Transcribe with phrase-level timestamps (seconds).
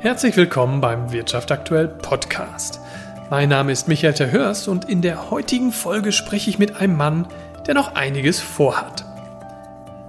[0.00, 2.78] Herzlich willkommen beim Wirtschaft aktuell Podcast.
[3.30, 7.26] Mein Name ist Michael Terhörst und in der heutigen Folge spreche ich mit einem Mann,
[7.66, 9.04] der noch einiges vorhat.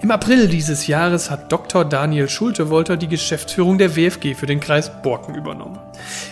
[0.01, 1.85] Im April dieses Jahres hat Dr.
[1.85, 5.79] Daniel Schulte-Wolter die Geschäftsführung der WFG für den Kreis Borken übernommen.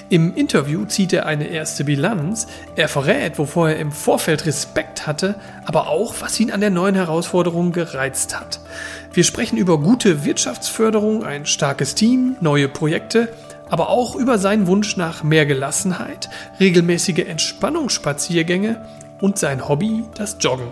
[0.08, 2.46] Im Interview zieht er eine erste Bilanz,
[2.76, 5.34] er verrät, wovor er im Vorfeld Respekt hatte,
[5.66, 8.60] aber auch, was ihn an der neuen Herausforderung gereizt hat.
[9.12, 13.30] Wir sprechen über gute Wirtschaftsförderung, ein starkes Team, neue Projekte,
[13.70, 16.30] aber auch über seinen Wunsch nach mehr Gelassenheit,
[16.60, 18.86] regelmäßige Entspannungsspaziergänge
[19.22, 20.68] und sein Hobby, das Joggen.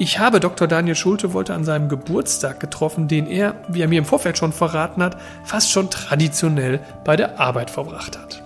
[0.00, 0.68] Ich habe Dr.
[0.68, 4.52] Daniel Schulte wollte an seinem Geburtstag getroffen, den er, wie er mir im Vorfeld schon
[4.52, 8.42] verraten hat, fast schon traditionell bei der Arbeit verbracht hat.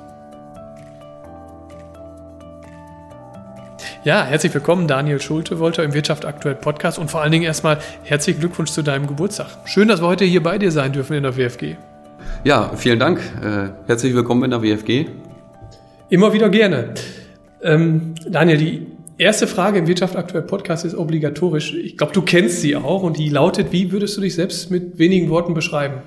[4.03, 7.78] Ja, herzlich willkommen, Daniel Schulte Wolter im Wirtschaft aktuell Podcast und vor allen Dingen erstmal
[8.03, 9.48] herzlichen Glückwunsch zu deinem Geburtstag.
[9.64, 11.77] Schön, dass wir heute hier bei dir sein dürfen in der WFG.
[12.45, 13.20] Ja, vielen Dank.
[13.41, 15.06] Äh, herzlich willkommen in der WFG.
[16.09, 16.94] Immer wieder gerne.
[17.62, 18.86] Ähm, Daniel, die
[19.17, 21.72] erste Frage im Wirtschaft aktuell Podcast ist obligatorisch.
[21.72, 24.98] Ich glaube, du kennst sie auch und die lautet, wie würdest du dich selbst mit
[24.98, 26.02] wenigen Worten beschreiben?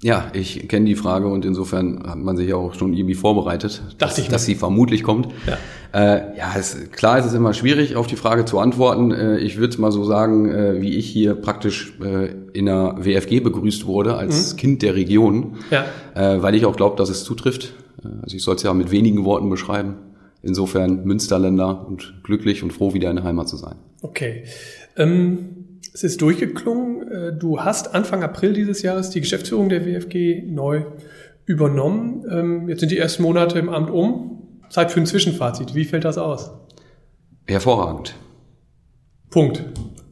[0.00, 3.96] Ja, ich kenne die Frage und insofern hat man sich auch schon irgendwie vorbereitet, Dachte
[3.98, 5.28] dass, ich dass sie vermutlich kommt.
[5.46, 5.58] Ja.
[5.92, 9.10] Äh, ja, es, klar ist es immer schwierig, auf die Frage zu antworten.
[9.10, 13.40] Äh, ich würde mal so sagen, äh, wie ich hier praktisch äh, in der WFG
[13.40, 15.84] begrüßt wurde als Kind der Region, Ja.
[16.14, 17.74] äh, weil ich auch glaube, dass es zutrifft.
[18.04, 19.94] Äh, Also ich soll es ja mit wenigen Worten beschreiben.
[20.42, 23.74] Insofern Münsterländer und glücklich und froh, wieder in der Heimat zu sein.
[24.02, 24.44] Okay.
[24.96, 26.97] Ähm, es ist durchgeklungen.
[27.32, 30.84] Du hast Anfang April dieses Jahres die Geschäftsführung der WFG neu
[31.46, 32.24] übernommen.
[32.30, 34.60] Ähm, Jetzt sind die ersten Monate im Amt um.
[34.68, 35.74] Zeit für ein Zwischenfazit.
[35.74, 36.50] Wie fällt das aus?
[37.46, 38.14] Hervorragend.
[39.30, 39.64] Punkt.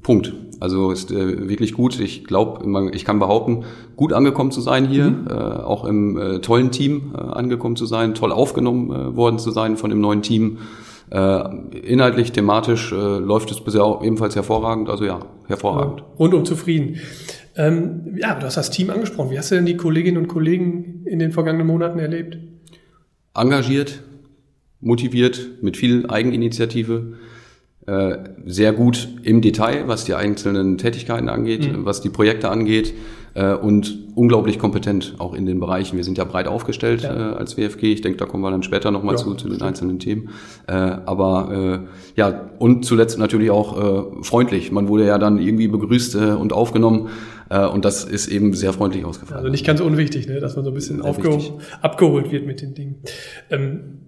[0.03, 0.33] Punkt.
[0.61, 2.01] Also ist äh, wirklich gut.
[2.01, 6.71] Ich glaube, ich kann behaupten, gut angekommen zu sein hier, äh, auch im äh, tollen
[6.71, 10.59] Team äh, angekommen zu sein, toll aufgenommen äh, worden zu sein von dem neuen Team.
[11.11, 14.89] Äh, inhaltlich, thematisch äh, läuft es bisher auch ebenfalls hervorragend.
[14.89, 16.03] Also ja, hervorragend.
[16.19, 17.01] Rundum zufrieden.
[17.57, 19.31] Ähm, ja, du hast das Team angesprochen.
[19.31, 22.39] Wie hast du denn die Kolleginnen und Kollegen in den vergangenen Monaten erlebt?
[23.35, 24.03] Engagiert,
[24.81, 27.15] motiviert, mit viel Eigeninitiative.
[27.87, 32.95] Äh, sehr gut im Detail, was die einzelnen Tätigkeiten angeht, was die Projekte angeht
[33.35, 35.97] äh, und unglaublich kompetent auch in den Bereichen.
[35.97, 37.33] Wir sind ja breit aufgestellt Ja.
[37.33, 37.93] äh, als WFG.
[37.93, 39.63] Ich denke, da kommen wir dann später nochmal Ja, zu, zu den stimmt.
[39.63, 40.31] einzelnen Themen.
[40.67, 44.73] Äh, aber äh, ja, und zuletzt natürlich auch äh, freundlich.
[44.73, 47.11] Man wurde ja dann irgendwie begrüßt äh, und aufgenommen
[47.51, 49.39] äh, und das ist eben sehr freundlich ausgefallen.
[49.39, 50.41] Also nicht ganz unwichtig, ne?
[50.41, 52.97] dass man so ein bisschen abgeholt wird mit den Dingen.
[53.51, 53.99] Ähm,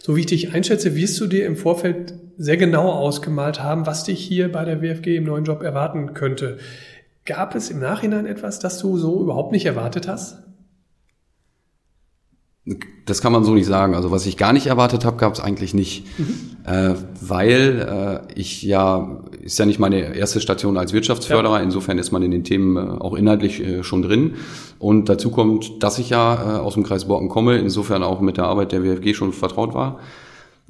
[0.00, 4.04] so wie ich dich einschätze, wirst du dir im Vorfeld sehr genau ausgemalt haben, was
[4.04, 6.58] dich hier bei der WFG im neuen Job erwarten könnte.
[7.26, 10.38] Gab es im Nachhinein etwas, das du so überhaupt nicht erwartet hast?
[13.06, 13.94] Das kann man so nicht sagen.
[13.94, 16.04] Also was ich gar nicht erwartet habe, gab es eigentlich nicht,
[16.64, 21.62] äh, weil äh, ich ja ist ja nicht meine erste Station als Wirtschaftsförderer.
[21.62, 24.34] Insofern ist man in den Themen äh, auch inhaltlich äh, schon drin.
[24.78, 28.36] Und dazu kommt, dass ich ja äh, aus dem Kreis Borken komme, insofern auch mit
[28.36, 29.98] der Arbeit der WFG schon vertraut war.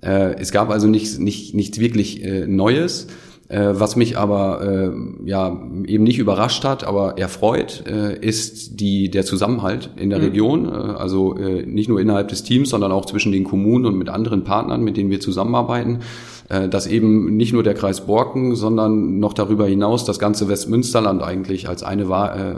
[0.01, 3.09] Äh, es gab also nichts, nicht, nichts wirklich äh, Neues.
[3.49, 9.11] Äh, was mich aber äh, ja eben nicht überrascht hat, aber erfreut, äh, ist die
[9.11, 10.67] der Zusammenhalt in der Region.
[10.67, 14.11] Äh, also äh, nicht nur innerhalb des Teams, sondern auch zwischen den Kommunen und mit
[14.11, 16.01] anderen Partnern, mit denen wir zusammenarbeiten.
[16.49, 21.23] Äh, dass eben nicht nur der Kreis Borken, sondern noch darüber hinaus das ganze Westmünsterland
[21.23, 22.07] eigentlich als eine äh,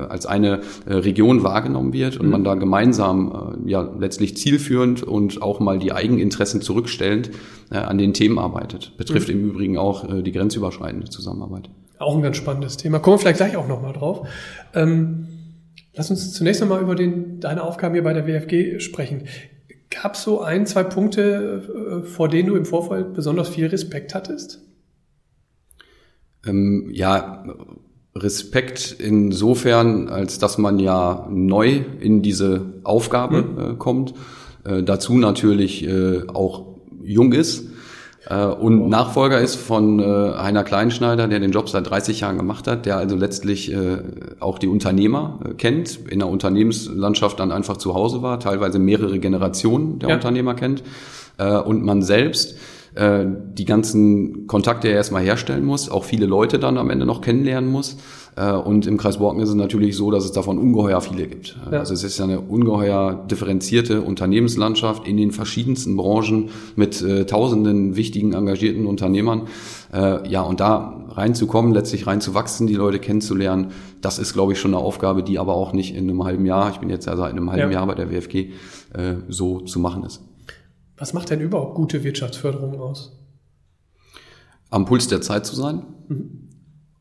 [0.09, 5.59] als eine äh, Region wahrgenommen wird und man da gemeinsam ja letztlich zielführend und auch
[5.59, 7.31] mal die Eigeninteressen zurückstellend
[7.71, 8.97] an den Themen arbeitet.
[8.97, 11.71] Betrifft im Übrigen auch die grenzüberschreitende Zusammenarbeit.
[11.99, 12.99] Auch ein ganz spannendes Thema.
[12.99, 14.27] Kommen wir vielleicht gleich auch nochmal drauf.
[14.75, 15.29] Ähm,
[15.95, 19.23] lass uns zunächst nochmal über den, deine Aufgaben hier bei der WFG sprechen.
[19.91, 24.15] Gab es so ein, zwei Punkte, äh, vor denen du im Vorfeld besonders viel Respekt
[24.15, 24.63] hattest?
[26.47, 27.45] Ähm, ja,
[28.15, 34.15] Respekt insofern, als dass man ja neu in diese Aufgabe äh, kommt.
[34.65, 37.70] Äh, dazu natürlich äh, auch jung ist
[38.29, 42.85] und Nachfolger ist von äh, Heiner Kleinschneider, der den Job seit 30 Jahren gemacht hat,
[42.85, 43.99] der also letztlich äh,
[44.41, 49.19] auch die Unternehmer äh, kennt, in der Unternehmenslandschaft dann einfach zu Hause war, teilweise mehrere
[49.19, 50.15] Generationen der Ja.
[50.17, 50.83] Unternehmer kennt
[51.39, 52.59] äh, und man selbst
[52.95, 57.71] äh, die ganzen Kontakte erstmal herstellen muss, auch viele Leute dann am Ende noch kennenlernen
[57.71, 57.97] muss Äh,
[58.37, 61.57] und im Kreis Borken ist es natürlich so, dass es davon ungeheuer viele gibt.
[61.71, 61.79] Ja.
[61.81, 67.97] Also es ist ja eine ungeheuer differenzierte Unternehmenslandschaft in den verschiedensten Branchen mit äh, tausenden
[67.97, 69.49] wichtigen, engagierten Unternehmern.
[69.93, 74.75] Äh, ja, und da reinzukommen, letztlich reinzuwachsen, die Leute kennenzulernen, das ist, glaube ich, schon
[74.75, 77.33] eine Aufgabe, die aber auch nicht in einem halben Jahr, ich bin jetzt ja seit
[77.33, 77.79] einem halben ja.
[77.79, 78.53] Jahr bei der WFG,
[78.95, 80.23] äh, so zu machen ist.
[80.97, 83.19] Was macht denn überhaupt gute Wirtschaftsförderung aus?
[84.71, 85.83] Am Puls der Zeit zu sein.
[86.09, 86.51] Mhm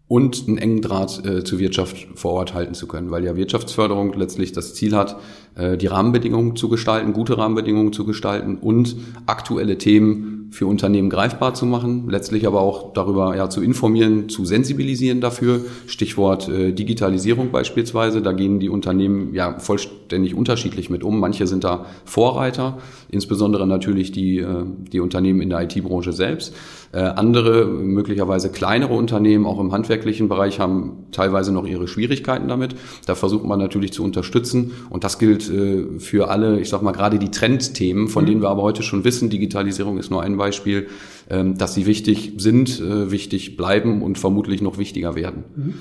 [0.10, 4.14] und einen engen Draht äh, zur Wirtschaft vor Ort halten zu können, weil ja Wirtschaftsförderung
[4.14, 5.18] letztlich das Ziel hat,
[5.56, 8.96] äh, die Rahmenbedingungen zu gestalten, gute Rahmenbedingungen zu gestalten und
[9.28, 14.46] aktuelle Themen für Unternehmen greifbar zu machen, letztlich aber auch darüber ja zu informieren, zu
[14.46, 15.62] sensibilisieren dafür.
[15.88, 21.20] Stichwort äh, Digitalisierung beispielsweise, da gehen die Unternehmen ja vollständig unterschiedlich mit um.
[21.20, 22.80] Manche sind da Vorreiter,
[23.10, 26.54] insbesondere natürlich die, äh, die Unternehmen in der IT-Branche selbst.
[26.92, 32.76] Äh, andere, möglicherweise kleinere Unternehmen, auch im handwerklichen Bereich, haben teilweise noch ihre Schwierigkeiten damit.
[33.06, 34.72] Da versucht man natürlich zu unterstützen.
[34.90, 38.28] Und das gilt äh, für alle, ich sag mal, gerade die Trendthemen, von mhm.
[38.28, 40.88] denen wir aber heute schon wissen, Digitalisierung ist nur ein Beispiel,
[41.30, 45.44] ähm, dass sie wichtig sind, äh, wichtig bleiben und vermutlich noch wichtiger werden.
[45.56, 45.74] Mhm.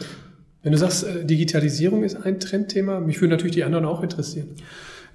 [0.63, 4.49] Wenn du sagst, Digitalisierung ist ein Trendthema, mich würden natürlich die anderen auch interessieren.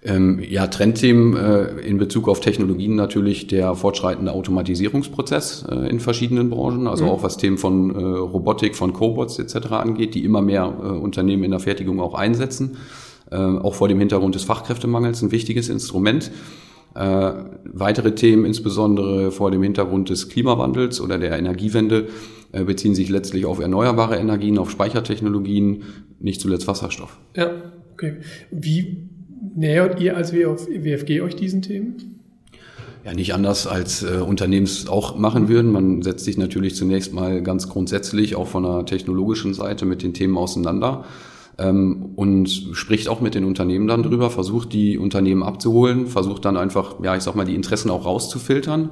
[0.05, 6.49] Ähm, ja, Trendthemen äh, in Bezug auf Technologien natürlich der fortschreitende Automatisierungsprozess äh, in verschiedenen
[6.49, 7.11] Branchen, also mhm.
[7.11, 9.71] auch was Themen von äh, Robotik, von Cobots etc.
[9.71, 12.77] angeht, die immer mehr äh, Unternehmen in der Fertigung auch einsetzen.
[13.31, 16.31] Äh, auch vor dem Hintergrund des Fachkräftemangels ein wichtiges Instrument.
[16.95, 17.33] Äh,
[17.65, 22.07] weitere Themen, insbesondere vor dem Hintergrund des Klimawandels oder der Energiewende,
[22.51, 25.83] äh, beziehen sich letztlich auf erneuerbare Energien, auf Speichertechnologien,
[26.19, 27.17] nicht zuletzt Wasserstoff.
[27.35, 27.51] Ja,
[27.93, 28.17] okay.
[28.51, 29.09] Wie
[29.55, 32.19] nähert ihr als WFG euch diesen Themen?
[33.03, 35.71] Ja, nicht anders als äh, Unternehmens auch machen würden.
[35.71, 40.13] Man setzt sich natürlich zunächst mal ganz grundsätzlich auch von der technologischen Seite mit den
[40.13, 41.05] Themen auseinander
[41.57, 46.57] ähm, und spricht auch mit den Unternehmen dann drüber, versucht die Unternehmen abzuholen, versucht dann
[46.57, 48.89] einfach, ja, ich sag mal, die Interessen auch rauszufiltern,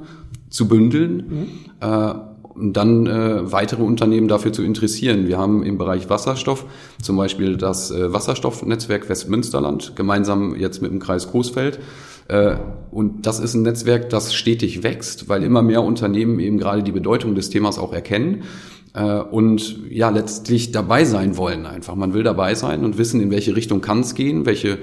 [0.48, 1.48] zu bündeln.
[1.80, 1.88] Mhm.
[1.88, 2.14] Äh,
[2.54, 5.26] dann äh, weitere Unternehmen dafür zu interessieren.
[5.26, 6.66] Wir haben im Bereich Wasserstoff
[7.00, 11.80] zum Beispiel das äh, Wasserstoffnetzwerk Westmünsterland, gemeinsam jetzt mit dem Kreis Coesfeld.
[12.28, 12.56] Äh,
[12.90, 16.92] und das ist ein Netzwerk, das stetig wächst, weil immer mehr Unternehmen eben gerade die
[16.92, 18.42] Bedeutung des Themas auch erkennen
[18.94, 21.94] äh, und ja letztlich dabei sein wollen einfach.
[21.94, 24.78] Man will dabei sein und wissen, in welche Richtung kann es gehen, welche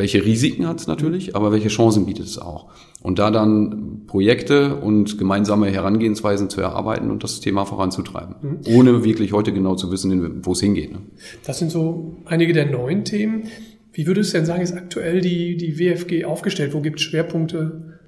[0.00, 2.70] welche Risiken hat es natürlich, aber welche Chancen bietet es auch.
[3.02, 8.60] Und da dann Projekte und gemeinsame Herangehensweisen zu erarbeiten und das Thema voranzutreiben, mhm.
[8.74, 10.92] ohne wirklich heute genau zu wissen, wo es hingeht.
[10.92, 11.00] Ne?
[11.44, 13.44] Das sind so einige der neuen Themen.
[13.92, 16.72] Wie würdest du denn sagen, ist aktuell die, die WFG aufgestellt?
[16.72, 17.98] Wo gibt es Schwerpunkte?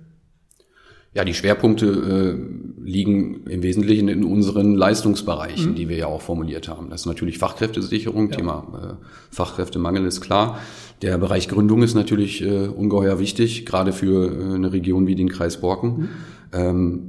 [1.15, 5.75] Ja, die Schwerpunkte äh, liegen im Wesentlichen in unseren Leistungsbereichen, mhm.
[5.75, 6.91] die wir ja auch formuliert haben.
[6.91, 8.37] Das ist natürlich Fachkräftesicherung, ja.
[8.37, 10.59] Thema äh, Fachkräftemangel ist klar.
[11.01, 15.29] Der Bereich Gründung ist natürlich äh, ungeheuer wichtig, gerade für äh, eine Region wie den
[15.29, 15.89] Kreis Borken.
[15.91, 16.09] Mhm.
[16.53, 17.09] Ähm,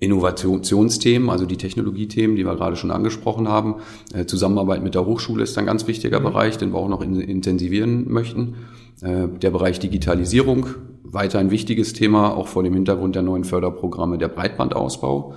[0.00, 3.76] Innovationsthemen, also die Technologiethemen, die wir gerade schon angesprochen haben.
[4.14, 6.24] Äh, Zusammenarbeit mit der Hochschule ist ein ganz wichtiger mhm.
[6.24, 8.54] Bereich, den wir auch noch in, intensivieren möchten.
[9.02, 10.66] Äh, der Bereich Digitalisierung,
[11.04, 15.34] weiter ein wichtiges Thema, auch vor dem Hintergrund der neuen Förderprogramme der Breitbandausbau.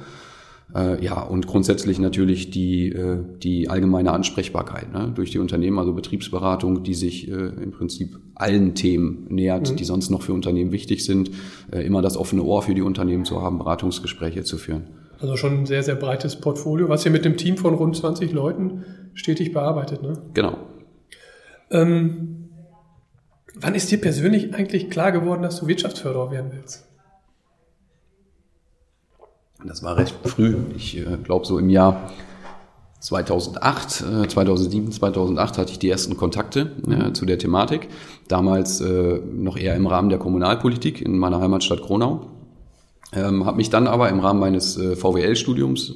[0.74, 5.94] Äh, ja, und grundsätzlich natürlich die, äh, die allgemeine Ansprechbarkeit ne, durch die Unternehmen, also
[5.94, 9.76] Betriebsberatung, die sich im Prinzip allen Themen nähert, mhm.
[9.76, 11.32] die sonst noch für Unternehmen wichtig sind,
[11.72, 14.88] immer das offene Ohr für die Unternehmen zu haben, Beratungsgespräche zu führen.
[15.20, 18.32] Also schon ein sehr, sehr breites Portfolio, was ihr mit dem Team von rund 20
[18.32, 20.02] Leuten stetig bearbeitet.
[20.02, 20.14] Ne?
[20.34, 20.58] Genau.
[21.70, 22.41] Ähm,
[23.56, 26.88] wann ist dir persönlich eigentlich klar geworden, dass du Wirtschaftsförderer werden willst?
[29.66, 30.58] Das war recht früh.
[30.76, 32.12] Ich äh, glaube, so im Jahr
[33.00, 37.90] 2008, äh, 2007, 2008 hatte ich die ersten Kontakte äh, zu der Thematik.
[38.28, 42.28] Damals äh, noch eher im Rahmen der Kommunalpolitik in meiner Heimatstadt Kronau.
[43.14, 45.96] Ähm, habe mich dann aber im Rahmen meines äh, VWL-Studiums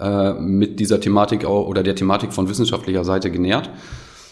[0.00, 3.70] äh, mit dieser Thematik auch, oder der Thematik von wissenschaftlicher Seite genährt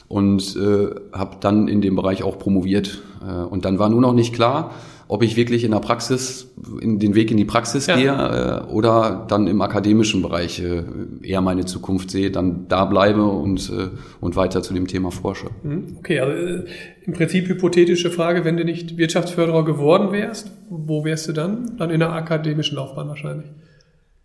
[0.08, 3.02] und äh, habe dann in dem Bereich auch promoviert.
[3.26, 4.72] Äh, und dann war nur noch nicht klar,
[5.08, 7.96] ob ich wirklich in der Praxis, in den Weg in die Praxis ja.
[7.96, 10.82] gehe äh, oder dann im akademischen Bereich äh,
[11.22, 13.88] eher meine Zukunft sehe, dann da bleibe und, äh,
[14.20, 15.48] und weiter zu dem Thema forsche.
[15.62, 15.96] Mhm.
[15.98, 16.64] Okay, also äh,
[17.04, 21.76] im Prinzip hypothetische Frage, wenn du nicht Wirtschaftsförderer geworden wärst, wo wärst du dann?
[21.76, 23.46] Dann in der akademischen Laufbahn wahrscheinlich.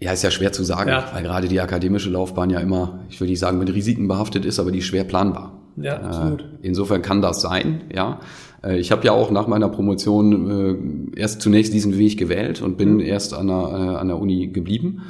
[0.02, 1.10] Ja, ist ja schwer zu sagen, ja.
[1.14, 4.58] weil gerade die akademische Laufbahn ja immer, ich würde nicht sagen, mit Risiken behaftet ist,
[4.58, 5.60] aber die ist schwer planbar.
[5.82, 6.42] Ja, absolut.
[6.42, 8.20] Äh, insofern kann das sein, ja.
[8.64, 12.78] Äh, ich habe ja auch nach meiner Promotion äh, erst zunächst diesen Weg gewählt und
[12.78, 13.00] bin mhm.
[13.02, 15.02] erst an der, äh, an der Uni geblieben.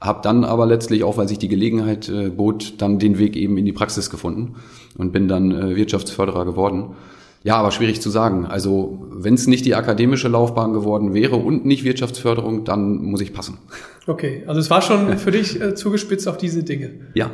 [0.00, 3.58] Hab dann aber letztlich, auch weil sich die Gelegenheit äh, bot, dann den Weg eben
[3.58, 4.54] in die Praxis gefunden
[4.96, 6.94] und bin dann äh, Wirtschaftsförderer geworden.
[7.44, 8.46] Ja, aber schwierig zu sagen.
[8.46, 13.32] Also wenn es nicht die akademische Laufbahn geworden wäre und nicht Wirtschaftsförderung, dann muss ich
[13.32, 13.58] passen.
[14.06, 16.90] Okay, also es war schon für dich äh, zugespitzt auf diese Dinge.
[17.14, 17.30] Ja,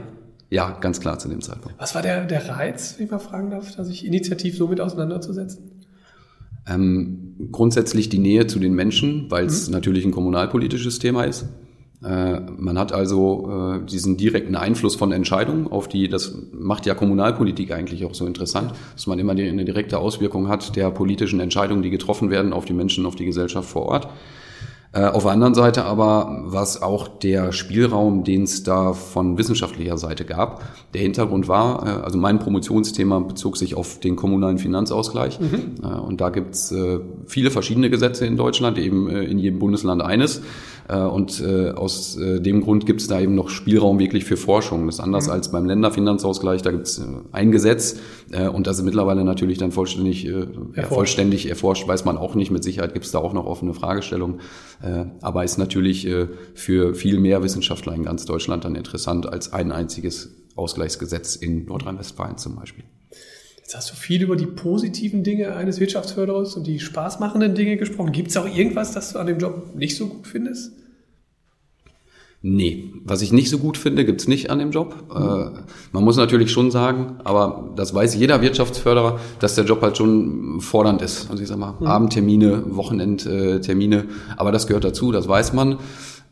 [0.50, 1.78] ja, ganz klar zu dem Zeitpunkt.
[1.78, 4.80] Was war der, der Reiz, wenn ich mal fragen darf, da sich initiativ so mit
[4.80, 5.70] auseinanderzusetzen?
[6.66, 9.74] Ähm, grundsätzlich die Nähe zu den Menschen, weil es mhm.
[9.74, 11.46] natürlich ein kommunalpolitisches Thema ist.
[12.04, 16.94] Äh, man hat also äh, diesen direkten Einfluss von Entscheidungen auf die, das macht ja
[16.94, 21.82] Kommunalpolitik eigentlich auch so interessant, dass man immer eine direkte Auswirkung hat der politischen Entscheidungen,
[21.82, 24.08] die getroffen werden auf die Menschen, auf die Gesellschaft vor Ort.
[24.94, 29.98] Äh, auf der anderen Seite aber was auch der Spielraum, den es da von wissenschaftlicher
[29.98, 30.62] Seite gab.
[30.94, 35.40] Der Hintergrund war, äh, also mein Promotionsthema bezog sich auf den kommunalen Finanzausgleich.
[35.40, 35.82] Mhm.
[35.82, 36.72] Äh, und da gibt's
[37.26, 40.42] viele verschiedene Gesetze in Deutschland, eben in jedem Bundesland eines.
[40.86, 44.86] Und aus dem Grund gibt es da eben noch Spielraum wirklich für Forschung.
[44.86, 45.32] Das ist anders mhm.
[45.32, 46.60] als beim Länderfinanzausgleich.
[46.62, 47.96] Da gibt es ein Gesetz
[48.52, 52.50] und das ist mittlerweile natürlich dann vollständig, ja, vollständig erforscht, weiß man auch nicht.
[52.50, 54.40] Mit Sicherheit gibt es da auch noch offene Fragestellungen.
[54.82, 59.52] Äh, aber ist natürlich äh, für viel mehr Wissenschaftler in ganz Deutschland dann interessant als
[59.52, 62.84] ein einziges Ausgleichsgesetz in Nordrhein-Westfalen zum Beispiel.
[63.64, 68.12] Jetzt hast du viel über die positiven Dinge eines Wirtschaftsförderers und die spaßmachenden Dinge gesprochen.
[68.12, 70.72] Gibt es auch irgendwas, das du an dem Job nicht so gut findest?
[72.42, 75.04] Nee, was ich nicht so gut finde, gibt's nicht an dem Job.
[75.10, 79.96] Äh, man muss natürlich schon sagen, aber das weiß jeder Wirtschaftsförderer, dass der Job halt
[79.96, 81.30] schon fordernd ist.
[81.30, 81.86] Also ich sag mal, mhm.
[81.86, 84.04] Abendtermine, Wochenendtermine,
[84.36, 85.78] aber das gehört dazu, das weiß man.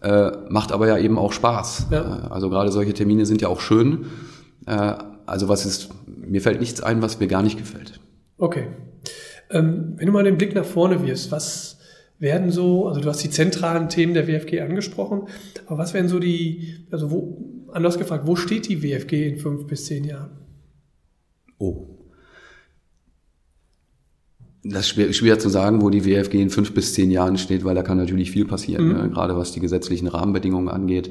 [0.02, 1.86] Äh, macht aber ja eben auch Spaß.
[1.90, 2.26] Ja.
[2.26, 4.04] Äh, also gerade solche Termine sind ja auch schön.
[5.26, 8.00] Also was ist, mir fällt nichts ein, was mir gar nicht gefällt.
[8.38, 8.68] Okay.
[9.50, 11.78] Ähm, wenn du mal den Blick nach vorne wirst, was
[12.18, 15.22] werden so, also du hast die zentralen Themen der WFG angesprochen,
[15.66, 19.66] aber was wären so die, also wo, anders gefragt, wo steht die WFG in fünf
[19.66, 20.30] bis zehn Jahren?
[21.58, 21.88] Oh.
[24.64, 27.64] Das ist schwer, schwer zu sagen, wo die WFG in fünf bis zehn Jahren steht,
[27.64, 28.92] weil da kann natürlich viel passieren, mhm.
[28.92, 29.10] ne?
[29.10, 31.10] gerade was die gesetzlichen Rahmenbedingungen angeht.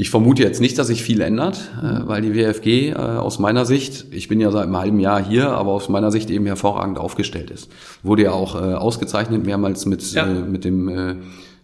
[0.00, 3.66] Ich vermute jetzt nicht, dass sich viel ändert, äh, weil die WFG äh, aus meiner
[3.66, 6.98] Sicht, ich bin ja seit einem halben Jahr hier, aber aus meiner Sicht eben hervorragend
[6.98, 7.70] aufgestellt ist.
[8.02, 10.24] Wurde ja auch äh, ausgezeichnet, mehrmals mit, ja.
[10.24, 11.20] mit dem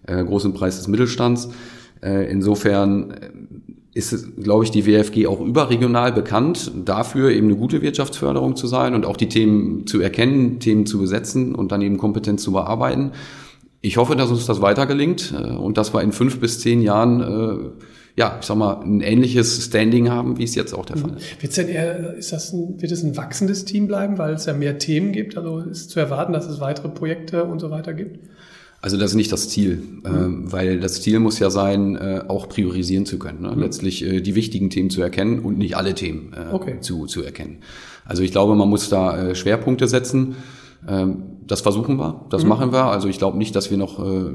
[0.06, 1.48] großen Preis des Mittelstands.
[2.00, 3.14] Insofern
[3.92, 8.94] ist, glaube ich, die WFG auch überregional bekannt, dafür eben eine gute Wirtschaftsförderung zu sein
[8.94, 13.12] und auch die Themen zu erkennen, Themen zu besetzen und dann eben kompetent zu bearbeiten.
[13.80, 17.72] Ich hoffe, dass uns das weiter gelingt und dass wir in fünf bis zehn Jahren
[18.16, 21.42] ja, ich sag mal, ein ähnliches Standing haben, wie es jetzt auch der Fall ist.
[21.42, 24.54] Wird's denn eher, ist das ein, wird es ein wachsendes Team bleiben, weil es ja
[24.54, 25.36] mehr Themen gibt?
[25.36, 28.18] Also ist zu erwarten, dass es weitere Projekte und so weiter gibt?
[28.80, 30.46] Also das ist nicht das Ziel, mhm.
[30.46, 33.42] äh, weil das Ziel muss ja sein, äh, auch priorisieren zu können.
[33.42, 33.52] Ne?
[33.52, 33.60] Mhm.
[33.60, 36.80] Letztlich äh, die wichtigen Themen zu erkennen und nicht alle Themen äh, okay.
[36.80, 37.58] zu, zu erkennen.
[38.06, 40.36] Also ich glaube, man muss da äh, Schwerpunkte setzen.
[40.88, 42.48] Ähm, das versuchen wir, das mhm.
[42.48, 42.84] machen wir.
[42.84, 44.30] Also ich glaube nicht, dass wir noch, äh,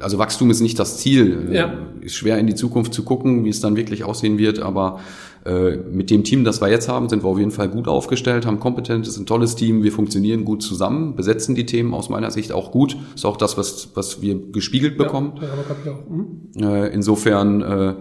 [0.00, 1.48] also Wachstum ist nicht das Ziel.
[1.52, 1.72] Ja.
[2.00, 5.00] Ist schwer in die Zukunft zu gucken, wie es dann wirklich aussehen wird, aber
[5.44, 8.46] äh, mit dem Team, das wir jetzt haben, sind wir auf jeden Fall gut aufgestellt,
[8.46, 12.52] haben kompetentes, ein tolles Team, wir funktionieren gut zusammen, besetzen die Themen aus meiner Sicht
[12.52, 12.96] auch gut.
[13.14, 15.34] Ist auch das, was, was wir gespiegelt bekommen.
[15.40, 16.50] Ja, mhm.
[16.62, 17.94] äh, insofern äh,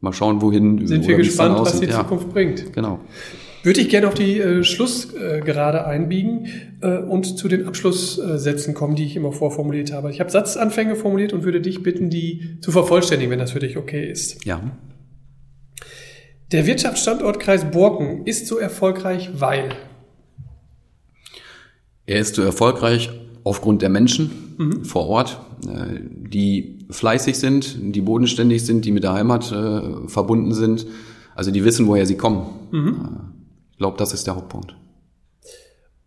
[0.00, 0.86] mal schauen, wohin.
[0.86, 2.00] Sind wir gespannt, was die ja.
[2.00, 2.72] Zukunft bringt.
[2.74, 3.00] Genau.
[3.62, 6.46] Würde ich gerne auf die äh, Schlussgerade äh, einbiegen
[6.80, 10.10] äh, und zu den Abschlusssätzen kommen, die ich immer vorformuliert habe.
[10.10, 13.76] Ich habe Satzanfänge formuliert und würde dich bitten, die zu vervollständigen, wenn das für dich
[13.76, 14.44] okay ist.
[14.46, 14.62] Ja.
[16.52, 19.70] Der Wirtschaftsstandortkreis Borken ist so erfolgreich, weil
[22.06, 23.10] er ist so erfolgreich
[23.44, 24.84] aufgrund der Menschen mhm.
[24.84, 30.54] vor Ort, äh, die fleißig sind, die bodenständig sind, die mit der Heimat äh, verbunden
[30.54, 30.86] sind,
[31.34, 32.46] also die wissen, woher sie kommen.
[32.72, 33.39] Mhm.
[33.80, 34.76] Glaube, das ist der Hauptpunkt.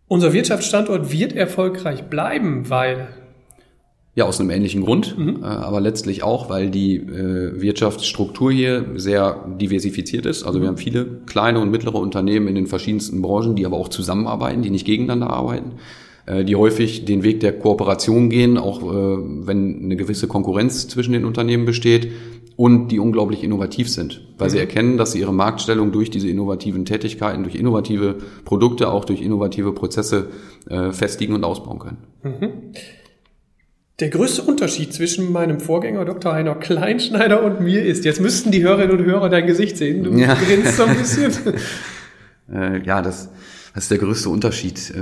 [0.06, 3.08] Unser Wirtschaftsstandort wird erfolgreich bleiben, weil
[4.14, 5.42] ja, aus einem ähnlichen Grund, mhm.
[5.42, 10.44] äh, aber letztlich auch, weil die äh, Wirtschaftsstruktur hier sehr diversifiziert ist.
[10.44, 13.88] Also wir haben viele kleine und mittlere Unternehmen in den verschiedensten Branchen, die aber auch
[13.88, 15.72] zusammenarbeiten, die nicht gegeneinander arbeiten,
[16.26, 18.86] die häufig den Weg der Kooperation gehen, auch äh,
[19.46, 22.08] wenn eine gewisse Konkurrenz zwischen den Unternehmen besteht
[22.56, 24.52] und die unglaublich innovativ sind, weil mhm.
[24.52, 29.20] sie erkennen, dass sie ihre Marktstellung durch diese innovativen Tätigkeiten, durch innovative Produkte, auch durch
[29.20, 30.28] innovative Prozesse
[30.68, 31.98] äh, festigen und ausbauen können.
[32.22, 32.50] Mhm.
[34.00, 36.32] Der größte Unterschied zwischen meinem Vorgänger Dr.
[36.32, 40.12] Heiner Kleinschneider und mir ist, jetzt müssten die Hörerinnen und Hörer dein Gesicht sehen, du
[40.12, 40.34] ja.
[40.34, 41.32] grinst so ein bisschen.
[42.52, 43.30] äh, ja, das,
[43.72, 44.92] das ist der größte Unterschied.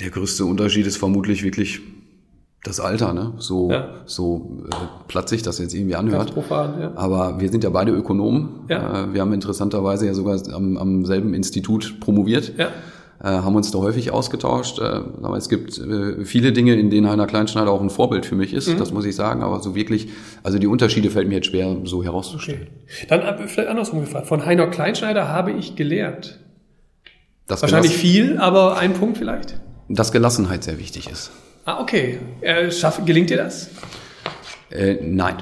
[0.00, 1.80] Der größte Unterschied ist vermutlich wirklich
[2.64, 3.32] das Alter, ne?
[3.38, 3.88] So, Ja.
[4.06, 4.74] so äh,
[5.08, 6.34] platt sich das jetzt irgendwie anhört.
[6.34, 6.92] Profan, ja.
[6.96, 8.48] Aber wir sind ja beide Ökonomen.
[8.68, 9.04] Ja.
[9.04, 12.52] Äh, wir haben interessanterweise ja sogar am, am selben Institut promoviert.
[12.58, 12.68] Ja.
[13.22, 14.80] Äh, haben uns da häufig ausgetauscht.
[14.80, 14.82] Äh,
[15.22, 18.52] aber es gibt äh, viele Dinge, in denen Heiner Kleinschneider auch ein Vorbild für mich
[18.52, 18.78] ist, Mhm.
[18.78, 19.42] das muss ich sagen.
[19.44, 20.08] Aber so wirklich,
[20.42, 22.66] also die Unterschiede fällt mir jetzt schwer so herauszustellen.
[22.84, 23.06] Okay.
[23.08, 24.26] Dann vielleicht andersrum gefragt.
[24.26, 26.40] Von Heiner Kleinschneider habe ich gelernt.
[27.46, 29.60] Dass, Wahrscheinlich Gelass, viel, aber ein Punkt vielleicht.
[29.88, 31.30] Dass Gelassenheit sehr wichtig ist.
[31.64, 32.18] Ah, okay.
[32.40, 33.70] Äh, schaff, gelingt dir das?
[34.70, 35.36] Äh, nein.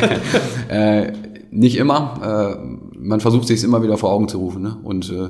[0.68, 1.12] äh,
[1.50, 2.58] nicht immer.
[2.60, 4.76] Äh, man versucht sich immer wieder vor Augen zu rufen ne?
[4.82, 5.28] und äh,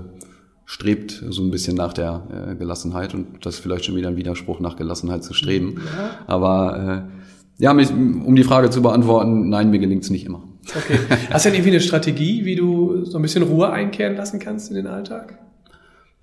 [0.64, 4.16] strebt so ein bisschen nach der äh, Gelassenheit und das ist vielleicht schon wieder ein
[4.16, 5.80] Widerspruch, nach Gelassenheit zu streben.
[6.26, 10.42] Aber äh, ja, mich, um die Frage zu beantworten, nein, mir gelingt es nicht immer.
[10.76, 10.98] Okay.
[11.30, 14.68] Hast du denn irgendwie eine Strategie, wie du so ein bisschen Ruhe einkehren lassen kannst
[14.68, 15.38] in den Alltag?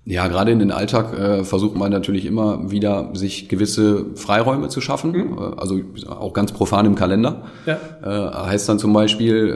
[0.08, 4.80] Ja, gerade in den Alltag äh, versucht man natürlich immer wieder, sich gewisse Freiräume zu
[4.80, 7.42] schaffen, äh, also auch ganz profan im Kalender.
[7.66, 7.76] Ja.
[8.04, 9.48] Äh, heißt dann zum Beispiel,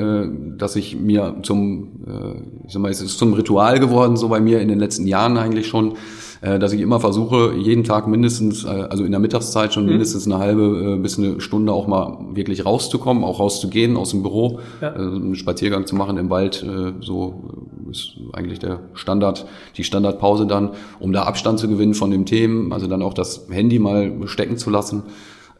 [0.53, 4.29] äh, dass ich mir zum, äh, ich sag mal, es ist zum Ritual geworden, so
[4.29, 5.95] bei mir in den letzten Jahren eigentlich schon,
[6.41, 10.27] äh, dass ich immer versuche, jeden Tag mindestens, äh, also in der Mittagszeit schon mindestens
[10.27, 14.59] eine halbe äh, bis eine Stunde auch mal wirklich rauszukommen, auch rauszugehen aus dem Büro,
[14.81, 14.89] Ja.
[14.95, 20.47] äh, einen Spaziergang zu machen im Wald, äh, so ist eigentlich der Standard, die Standardpause
[20.47, 24.27] dann, um da Abstand zu gewinnen von den Themen, also dann auch das Handy mal
[24.27, 25.03] stecken zu lassen.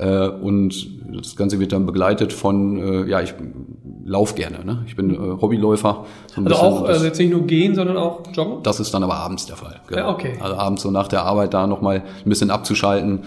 [0.01, 3.35] Äh, und das Ganze wird dann begleitet von, äh, ja, ich
[4.07, 4.83] lauf gerne, ne?
[4.87, 6.07] Ich bin äh, Hobbyläufer.
[6.35, 8.63] So Also auch also jetzt nicht nur gehen, sondern auch joggen?
[8.63, 9.81] das ist dann aber abends der Fall.
[9.87, 10.01] genau.
[10.01, 10.39] Ja, okay.
[10.41, 13.21] Also abends so nach der Arbeit da nochmal ein bisschen abzuschalten.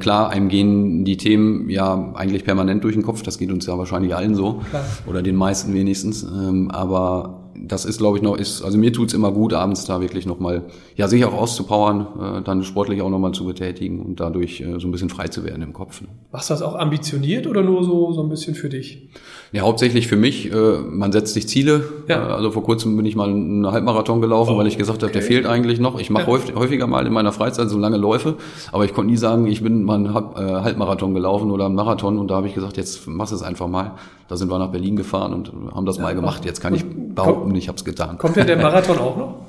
[0.00, 3.22] Klar, einem gehen die Themen ja eigentlich permanent durch den Kopf.
[3.22, 4.60] Das geht uns ja wahrscheinlich allen so.
[4.70, 4.84] Klar.
[5.06, 6.24] Oder den meisten wenigstens.
[6.24, 10.00] Ähm, aber das ist, glaube ich, noch, ist, also mir tut's immer gut, abends da
[10.00, 10.64] wirklich nochmal,
[10.96, 12.06] ja, sich auch auszupowern,
[12.40, 15.44] äh, dann sportlich auch nochmal zu betätigen und dadurch äh, so ein bisschen frei zu
[15.44, 16.00] werden im Kopf.
[16.00, 16.08] Ne?
[16.32, 19.08] Machst du das auch ambitioniert oder nur so, so ein bisschen für dich?
[19.52, 20.52] Ja, hauptsächlich für mich.
[20.52, 21.84] Äh, man setzt sich Ziele.
[22.08, 22.28] Ja.
[22.28, 25.12] Äh, also vor kurzem bin ich mal einen Halbmarathon gelaufen, Oh, weil ich gesagt habe,
[25.12, 25.28] der okay.
[25.34, 25.98] fehlt eigentlich noch.
[25.98, 26.28] Ich mache Ja.
[26.28, 28.36] häufig, häufiger mal in meiner Freizeit so lange Läufe,
[28.72, 32.18] aber ich konnte nie sagen, ich bin mal einen äh, Halbmarathon gelaufen oder einen Marathon
[32.18, 33.92] und da habe ich gesagt, jetzt machst du es einfach mal.
[34.28, 36.44] Da sind wir nach Berlin gefahren und haben das mal gemacht.
[36.44, 38.18] Jetzt kann ich behaupten, ich habe es getan.
[38.18, 39.46] Kommt denn der Marathon auch noch?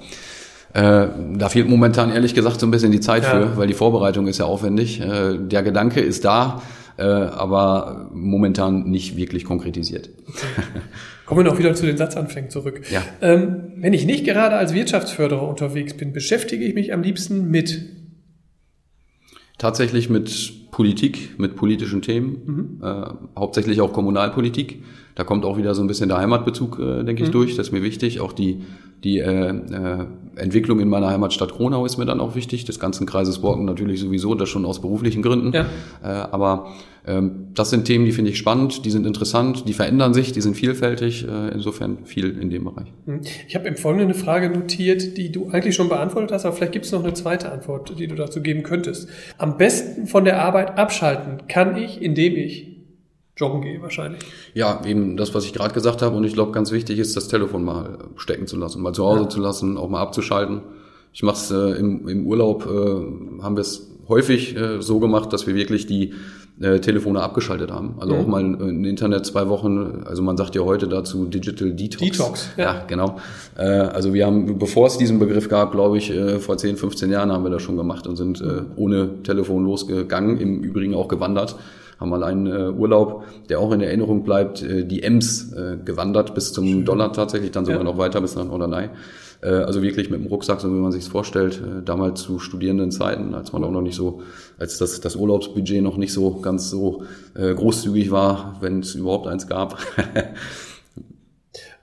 [0.74, 3.30] Äh, da fehlt momentan ehrlich gesagt so ein bisschen die Zeit Ja.
[3.30, 5.02] für, weil die Vorbereitung ist ja aufwendig.
[5.02, 6.62] Äh, der Gedanke ist da,
[6.98, 10.10] äh, aber momentan nicht wirklich konkretisiert.
[11.26, 12.82] Kommen wir noch wieder zu den Satzanfängen zurück.
[12.92, 13.02] Ja.
[13.22, 17.82] Ähm, wenn ich nicht gerade als Wirtschaftsförderer unterwegs bin, beschäftige ich mich am liebsten mit.
[19.58, 24.82] Tatsächlich mit Politik, mit politischen Themen, äh, hauptsächlich auch Kommunalpolitik.
[25.14, 27.58] Da kommt auch wieder so ein bisschen der Heimatbezug, äh, denke ich, durch.
[27.58, 28.22] Das ist mir wichtig.
[28.22, 28.62] Auch die,
[29.04, 30.06] die äh, äh,
[30.38, 32.64] Entwicklung in meiner Heimatstadt Kronau ist mir dann auch wichtig.
[32.64, 35.52] Des ganzen Kreises Borken natürlich sowieso, das schon aus beruflichen Gründen.
[35.52, 35.66] Ja.
[36.02, 36.72] Äh, aber
[37.06, 40.42] ähm, das sind Themen, die finde ich spannend, die sind interessant, die verändern sich, die
[40.42, 41.28] sind vielfältig.
[41.28, 42.88] Äh, insofern viel in dem Bereich.
[43.06, 43.22] Hm.
[43.48, 46.74] Ich habe im Folgenden eine Frage notiert, die du eigentlich schon beantwortet hast, aber vielleicht
[46.74, 49.10] gibt es noch eine zweite Antwort, die du dazu geben könntest.
[49.38, 52.70] Am besten von der Arbeit abschalten kann ich, indem ich
[53.40, 54.22] joggen gehe wahrscheinlich.
[54.54, 56.16] Ja, eben das, was ich gerade gesagt habe.
[56.16, 59.30] Und ich glaube, ganz wichtig ist, das Telefon mal stecken zu lassen, mal zu Hause
[59.30, 60.62] zu lassen, auch mal abzuschalten.
[61.14, 65.32] Ich mache es äh, im, im Urlaub, äh, haben wir es häufig äh, so gemacht,
[65.34, 66.14] dass wir wirklich die
[66.62, 67.96] äh, Telefone abgeschaltet haben.
[68.00, 72.18] Also auch mal im Internet zwei Wochen, also man sagt ja heute dazu Digital Detox.
[72.18, 72.64] Detox, ja.
[72.64, 73.18] ja, genau.
[73.58, 77.12] Äh, also wir haben, bevor es diesen Begriff gab, glaube ich, äh, vor 10, 15
[77.12, 81.08] Jahren haben wir das schon gemacht und sind äh, ohne Telefon losgegangen, im Übrigen auch
[81.08, 81.56] gewandert
[82.00, 86.34] haben mal einen äh, Urlaub, der auch in Erinnerung bleibt, äh, die Ems äh, gewandert
[86.34, 87.84] bis zum Dollar tatsächlich, dann sogar Ja.
[87.84, 88.90] noch weiter bis nach Norderney.
[89.42, 92.92] Äh, also wirklich mit dem Rucksack, so wie man sich vorstellt, äh, damals zu studierenden
[92.92, 94.22] Zeiten, als man auch noch nicht so,
[94.58, 97.04] als das, das Urlaubsbudget noch nicht so ganz so
[97.36, 99.78] äh, großzügig war, wenn es überhaupt eins gab.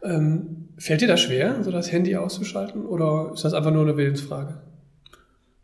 [0.03, 3.97] Ähm, fällt dir das schwer, so das Handy auszuschalten oder ist das einfach nur eine
[3.97, 4.61] Willensfrage?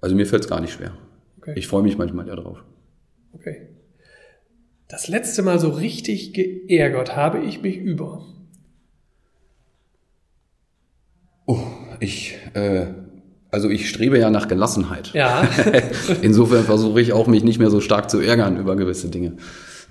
[0.00, 0.90] also mir fällt es gar nicht schwer.
[1.38, 1.52] Okay.
[1.54, 2.64] Ich freue mich manchmal ja drauf.
[3.34, 3.68] Okay.
[4.92, 8.26] Das letzte Mal so richtig geärgert habe ich mich über.
[11.46, 11.60] Oh,
[11.98, 12.88] ich, äh,
[13.50, 15.14] also ich strebe ja nach Gelassenheit.
[15.14, 15.48] Ja.
[16.20, 19.38] Insofern versuche ich auch, mich nicht mehr so stark zu ärgern über gewisse Dinge.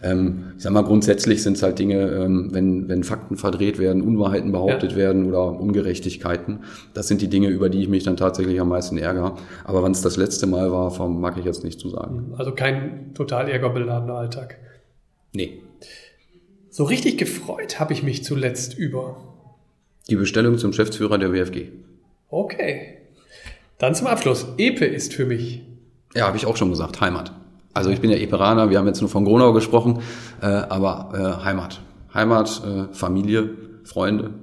[0.04, 4.04] Ähm, ich sag mal, grundsätzlich sind es halt Dinge, ähm, wenn, wenn Fakten verdreht werden,
[4.04, 4.98] Unwahrheiten behauptet Ja.
[4.98, 6.60] werden oder Ungerechtigkeiten.
[6.94, 9.36] Das sind die Dinge, über die ich mich dann tatsächlich am meisten ärgere.
[9.64, 12.36] Aber wann es das letzte Mal war, mag ich jetzt nicht zu sagen.
[12.38, 14.60] Also kein total ärgerbeladener Alltag.
[15.34, 15.62] Nee.
[16.70, 19.18] So richtig gefreut habe ich mich zuletzt über.
[20.10, 21.68] Die Bestellung zum Geschäftsführer der WFG.
[22.30, 22.98] Okay.
[23.78, 24.48] Dann zum Abschluss.
[24.58, 25.62] Epe ist für mich.
[26.16, 27.34] Ja, habe ich auch schon gesagt, Heimat.
[27.74, 30.02] Also ich bin ja Eperaner, wir haben jetzt nur von Gronau gesprochen,
[30.42, 31.82] äh, aber äh, Heimat.
[32.14, 33.50] Heimat, äh, Familie,
[33.84, 34.34] Freunde.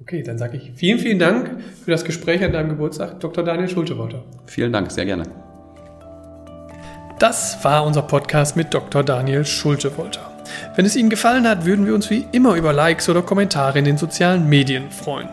[0.00, 3.44] Okay, dann sage ich vielen, vielen Dank für das Gespräch an deinem Geburtstag, Dr.
[3.44, 4.24] Daniel Schulte-Wolter.
[4.46, 5.51] Vielen Dank, sehr gerne.
[7.22, 9.04] Das war unser Podcast mit Dr.
[9.04, 10.28] Daniel Schulte-Wolter.
[10.74, 13.84] Wenn es Ihnen gefallen hat, würden wir uns wie immer über Likes oder Kommentare in
[13.84, 15.28] den sozialen Medien freuen.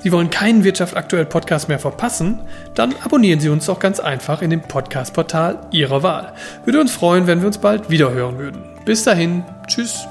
[0.00, 2.40] Sie wollen keinen Wirtschaft aktuell Podcast mehr verpassen?
[2.74, 6.32] Dann abonnieren Sie uns doch ganz einfach in dem Podcast-Portal Ihrer Wahl.
[6.64, 8.62] Würde uns freuen, wenn wir uns bald wieder hören würden.
[8.86, 10.08] Bis dahin, tschüss.